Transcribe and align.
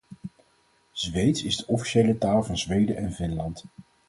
Zweeds 0.91 1.43
is 1.43 1.57
de 1.57 1.67
officiële 1.67 2.17
taal 2.17 2.43
van 2.43 2.57
Zweden 2.57 2.97
en 2.97 3.11
Finland. 3.13 3.63